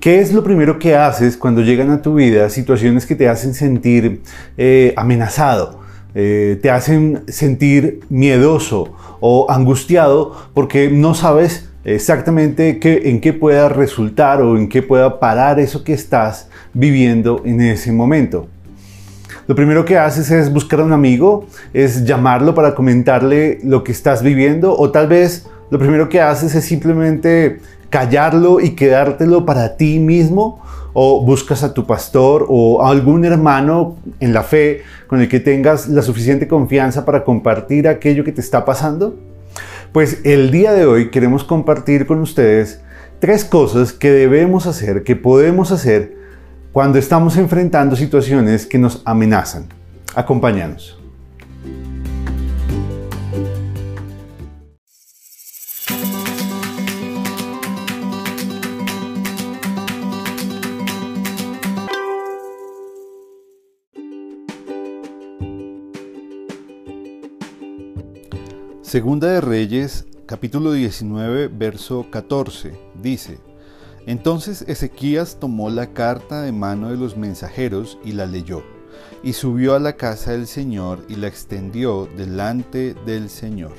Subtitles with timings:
[0.00, 3.52] ¿Qué es lo primero que haces cuando llegan a tu vida situaciones que te hacen
[3.52, 4.22] sentir
[4.56, 5.80] eh, amenazado?
[6.14, 13.68] Eh, te hacen sentir miedoso o angustiado porque no sabes exactamente qué, en qué pueda
[13.68, 18.46] resultar o en qué pueda parar eso que estás viviendo en ese momento.
[19.48, 23.90] Lo primero que haces es buscar a un amigo, es llamarlo para comentarle lo que
[23.90, 27.60] estás viviendo o tal vez lo primero que haces es simplemente
[27.90, 33.96] callarlo y quedártelo para ti mismo o buscas a tu pastor o a algún hermano
[34.20, 38.40] en la fe con el que tengas la suficiente confianza para compartir aquello que te
[38.40, 39.16] está pasando?
[39.92, 42.80] Pues el día de hoy queremos compartir con ustedes
[43.20, 46.16] tres cosas que debemos hacer, que podemos hacer
[46.72, 49.66] cuando estamos enfrentando situaciones que nos amenazan.
[50.14, 50.97] Acompáñanos.
[68.88, 72.72] Segunda de Reyes, capítulo 19, verso 14,
[73.02, 73.38] dice,
[74.06, 78.62] Entonces Ezequías tomó la carta de mano de los mensajeros y la leyó,
[79.22, 83.74] y subió a la casa del Señor y la extendió delante del Señor.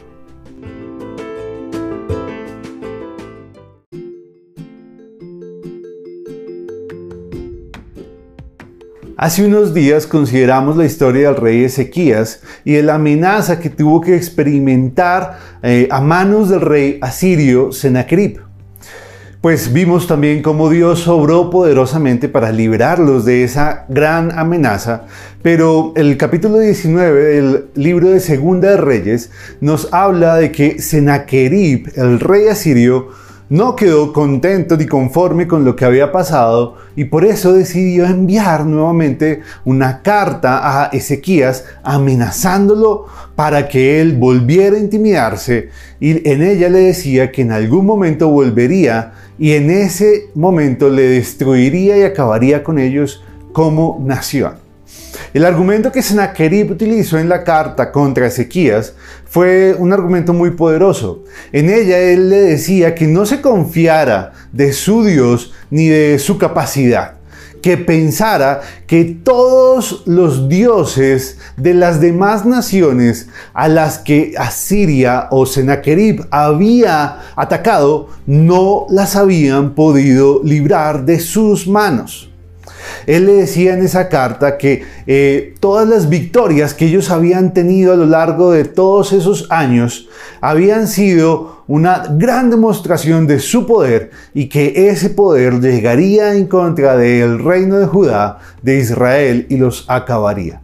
[9.22, 14.00] Hace unos días consideramos la historia del rey Ezequías y de la amenaza que tuvo
[14.00, 18.40] que experimentar eh, a manos del rey asirio Sennacherib.
[19.42, 25.04] Pues vimos también cómo Dios obró poderosamente para liberarlos de esa gran amenaza,
[25.42, 31.92] pero el capítulo 19 del libro de Segunda de Reyes nos habla de que Sennacherib,
[31.96, 33.10] el rey asirio,
[33.50, 38.66] no quedó contento ni conforme con lo que había pasado y por eso decidió enviar
[38.66, 46.70] nuevamente una carta a Ezequías amenazándolo para que él volviera a intimidarse y en ella
[46.70, 52.64] le decía que en algún momento volvería y en ese momento le destruiría y acabaría
[52.64, 54.69] con ellos como nación.
[55.34, 58.94] El argumento que Sennacherib utilizó en la carta contra Ezequías
[59.26, 61.24] fue un argumento muy poderoso.
[61.52, 66.40] En ella él le decía que no se confiara de su Dios ni de su
[66.40, 67.16] capacidad,
[67.62, 75.46] que pensara que todos los dioses de las demás naciones a las que Asiria o
[75.46, 82.30] Sennacherib había atacado no las habían podido librar de sus manos.
[83.06, 87.94] Él le decía en esa carta que eh, todas las victorias que ellos habían tenido
[87.94, 90.08] a lo largo de todos esos años
[90.42, 96.98] habían sido una gran demostración de su poder y que ese poder llegaría en contra
[96.98, 100.62] del reino de Judá, de Israel, y los acabaría.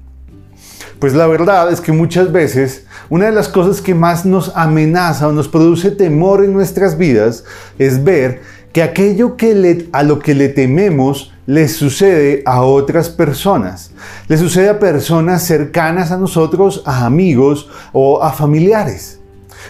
[1.00, 5.28] Pues la verdad es que muchas veces una de las cosas que más nos amenaza
[5.28, 7.44] o nos produce temor en nuestras vidas
[7.78, 13.92] es ver que aquello que a lo que le tememos le sucede a otras personas.
[14.28, 19.20] Le sucede a personas cercanas a nosotros, a amigos o a familiares.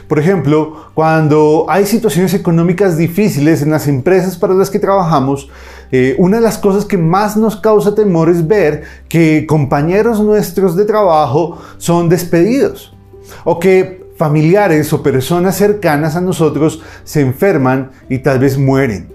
[0.07, 5.49] Por ejemplo, cuando hay situaciones económicas difíciles en las empresas para las que trabajamos,
[5.91, 10.75] eh, una de las cosas que más nos causa temor es ver que compañeros nuestros
[10.75, 12.93] de trabajo son despedidos
[13.43, 19.14] o que familiares o personas cercanas a nosotros se enferman y tal vez mueren.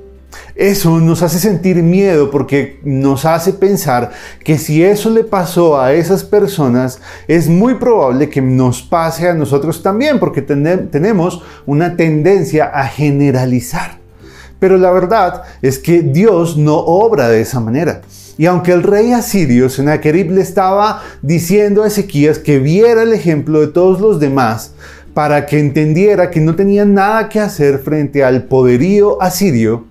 [0.55, 4.11] Eso nos hace sentir miedo porque nos hace pensar
[4.45, 9.35] que si eso le pasó a esas personas, es muy probable que nos pase a
[9.35, 13.99] nosotros también, porque tenemos una tendencia a generalizar.
[14.59, 18.03] Pero la verdad es que Dios no obra de esa manera.
[18.37, 23.61] Y aunque el rey asirio Sennacherib le estaba diciendo a Ezequías que viera el ejemplo
[23.61, 24.73] de todos los demás,
[25.15, 29.87] para que entendiera que no tenía nada que hacer frente al poderío asirio,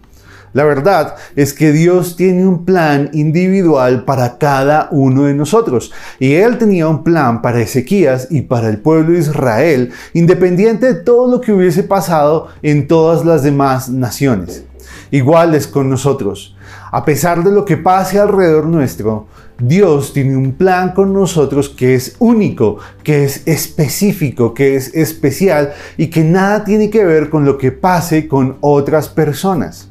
[0.54, 5.92] la verdad es que Dios tiene un plan individual para cada uno de nosotros.
[6.20, 11.02] Y Él tenía un plan para Ezequías y para el pueblo de Israel, independiente de
[11.02, 14.64] todo lo que hubiese pasado en todas las demás naciones.
[15.12, 16.56] Igual es con nosotros.
[16.92, 19.28] A pesar de lo que pase alrededor nuestro,
[19.60, 25.74] Dios tiene un plan con nosotros que es único, que es específico, que es especial
[25.98, 29.89] y que nada tiene que ver con lo que pase con otras personas.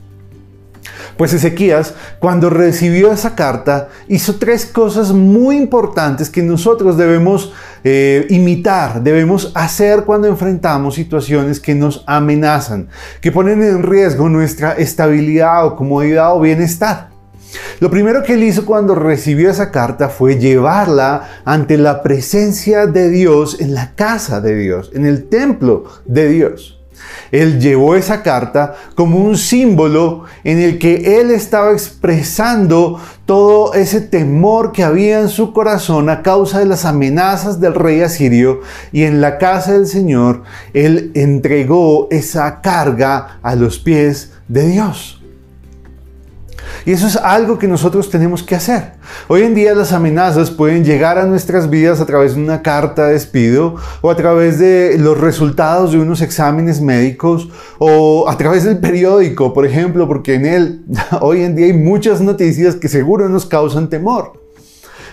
[1.16, 7.52] Pues Ezequías, cuando recibió esa carta, hizo tres cosas muy importantes que nosotros debemos
[7.84, 12.88] eh, imitar, debemos hacer cuando enfrentamos situaciones que nos amenazan,
[13.20, 17.08] que ponen en riesgo nuestra estabilidad o comodidad o bienestar.
[17.80, 23.08] Lo primero que él hizo cuando recibió esa carta fue llevarla ante la presencia de
[23.08, 26.77] Dios en la casa de Dios, en el templo de Dios.
[27.30, 34.00] Él llevó esa carta como un símbolo en el que él estaba expresando todo ese
[34.00, 38.62] temor que había en su corazón a causa de las amenazas del rey asirio
[38.92, 40.42] y en la casa del Señor
[40.72, 45.17] él entregó esa carga a los pies de Dios.
[46.84, 48.92] Y eso es algo que nosotros tenemos que hacer.
[49.28, 53.06] Hoy en día las amenazas pueden llegar a nuestras vidas a través de una carta
[53.06, 57.48] de despido o a través de los resultados de unos exámenes médicos
[57.78, 60.84] o a través del periódico, por ejemplo, porque en él
[61.20, 64.32] hoy en día hay muchas noticias que seguro nos causan temor.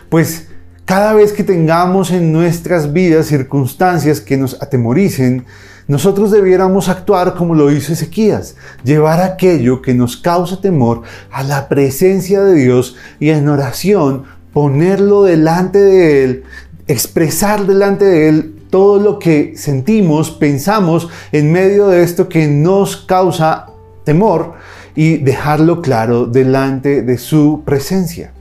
[0.10, 0.48] Pues
[0.86, 5.46] cada vez que tengamos en nuestras vidas circunstancias que nos atemoricen,
[5.88, 11.68] nosotros debiéramos actuar como lo hizo Ezequías, llevar aquello que nos causa temor a la
[11.68, 16.44] presencia de Dios y en oración ponerlo delante de Él,
[16.88, 22.98] expresar delante de Él todo lo que sentimos, pensamos en medio de esto que nos
[22.98, 23.68] causa
[24.06, 24.54] temor
[24.96, 28.32] y dejarlo claro delante de su presencia.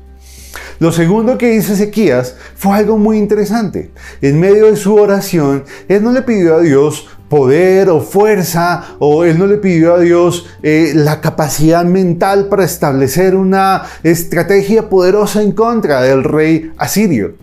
[0.80, 3.90] Lo segundo que hizo Ezequías fue algo muy interesante.
[4.20, 9.24] En medio de su oración, él no le pidió a Dios poder o fuerza, o
[9.24, 15.42] él no le pidió a Dios eh, la capacidad mental para establecer una estrategia poderosa
[15.42, 17.34] en contra del rey asirio.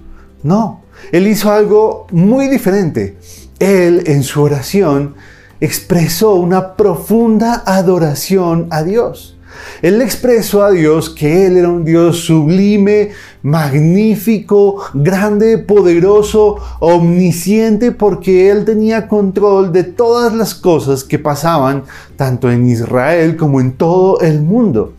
[0.44, 0.81] No,
[1.12, 3.18] él hizo algo muy diferente.
[3.60, 5.16] Él en su oración
[5.60, 9.38] expresó una profunda adoración a Dios.
[9.81, 13.12] Él expresó a Dios que Él era un Dios sublime,
[13.42, 21.83] magnífico, grande, poderoso, omnisciente, porque Él tenía control de todas las cosas que pasaban
[22.15, 24.94] tanto en Israel como en todo el mundo.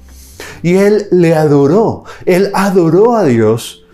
[0.62, 3.84] Y Él le adoró, Él adoró a Dios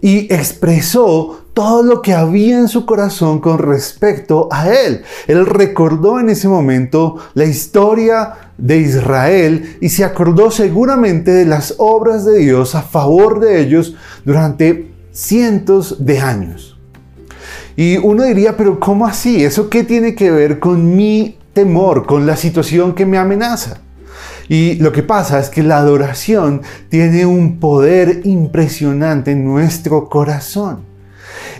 [0.00, 5.02] y expresó todo lo que había en su corazón con respecto a él.
[5.26, 11.74] Él recordó en ese momento la historia de Israel y se acordó seguramente de las
[11.78, 16.78] obras de Dios a favor de ellos durante cientos de años.
[17.76, 19.44] Y uno diría, pero ¿cómo así?
[19.44, 23.78] ¿Eso qué tiene que ver con mi temor, con la situación que me amenaza?
[24.48, 30.91] Y lo que pasa es que la adoración tiene un poder impresionante en nuestro corazón.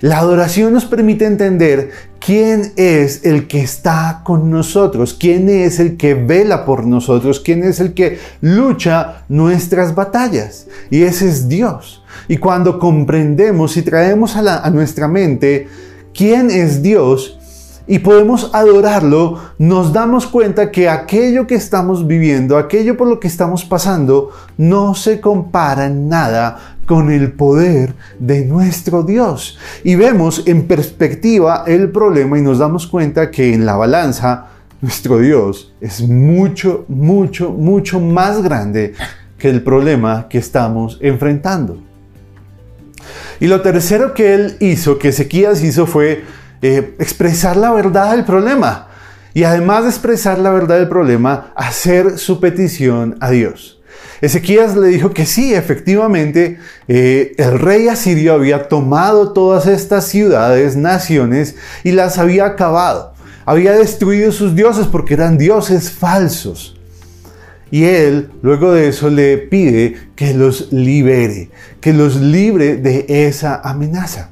[0.00, 5.96] La adoración nos permite entender quién es el que está con nosotros, quién es el
[5.96, 10.66] que vela por nosotros, quién es el que lucha nuestras batallas.
[10.90, 12.02] Y ese es Dios.
[12.28, 15.68] Y cuando comprendemos y traemos a, nuestra mente
[16.14, 17.38] quién es Dios,
[17.84, 23.26] y podemos adorarlo, nos damos cuenta que aquello que estamos viviendo, aquello por lo que
[23.26, 29.58] estamos pasando, no se compara en nada con el poder de nuestro Dios.
[29.84, 34.46] Y vemos en perspectiva el problema y nos damos cuenta que en la balanza
[34.80, 38.94] nuestro Dios es mucho, mucho, mucho más grande
[39.38, 41.78] que el problema que estamos enfrentando.
[43.40, 46.24] Y lo tercero que él hizo, que Ezequías hizo, fue
[46.62, 48.88] eh, expresar la verdad del problema.
[49.34, 53.81] Y además de expresar la verdad del problema, hacer su petición a Dios.
[54.22, 60.76] Ezequías le dijo que sí, efectivamente, eh, el rey asirio había tomado todas estas ciudades,
[60.76, 63.14] naciones, y las había acabado.
[63.44, 66.78] Había destruido sus dioses porque eran dioses falsos.
[67.72, 71.50] Y él, luego de eso, le pide que los libere,
[71.80, 74.30] que los libre de esa amenaza.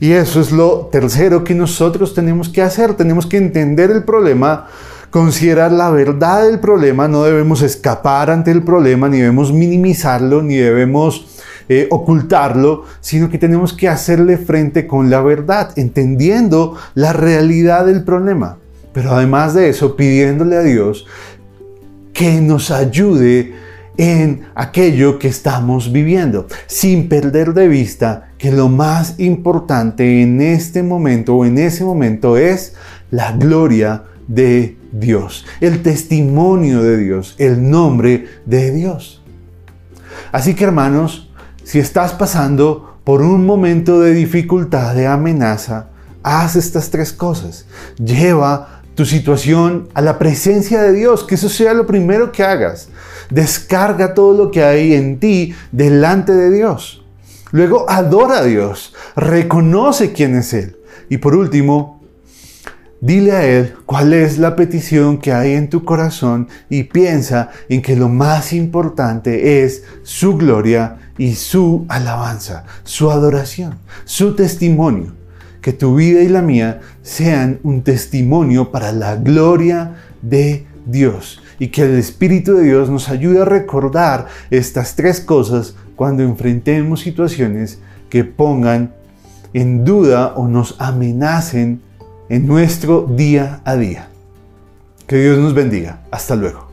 [0.00, 2.94] Y eso es lo tercero que nosotros tenemos que hacer.
[2.94, 4.66] Tenemos que entender el problema,
[5.12, 7.06] considerar la verdad del problema.
[7.06, 11.38] No debemos escapar ante el problema, ni debemos minimizarlo, ni debemos
[11.68, 18.04] eh, ocultarlo, sino que tenemos que hacerle frente con la verdad, entendiendo la realidad del
[18.04, 18.56] problema.
[18.94, 21.06] Pero además de eso, pidiéndole a Dios
[22.14, 23.52] que nos ayude
[23.98, 30.82] en aquello que estamos viviendo, sin perder de vista que lo más importante en este
[30.82, 32.74] momento o en ese momento es
[33.10, 39.22] la gloria de Dios, el testimonio de Dios, el nombre de Dios.
[40.30, 41.30] Así que hermanos,
[41.64, 45.88] si estás pasando por un momento de dificultad, de amenaza,
[46.22, 47.66] haz estas tres cosas.
[47.96, 52.88] Lleva tu situación a la presencia de Dios, que eso sea lo primero que hagas.
[53.30, 57.04] Descarga todo lo que hay en ti delante de Dios.
[57.50, 60.76] Luego adora a Dios, reconoce quién es Él.
[61.08, 62.01] Y por último,
[63.02, 67.82] dile a Él cuál es la petición que hay en tu corazón y piensa en
[67.82, 75.20] que lo más importante es su gloria y su alabanza, su adoración, su testimonio.
[75.60, 81.68] Que tu vida y la mía sean un testimonio para la gloria de Dios y
[81.68, 87.78] que el Espíritu de Dios nos ayude a recordar estas tres cosas cuando enfrentemos situaciones
[88.10, 88.92] que pongan
[89.54, 91.80] en duda o nos amenacen
[92.28, 94.08] en nuestro día a día.
[95.06, 96.04] Que Dios nos bendiga.
[96.10, 96.71] Hasta luego.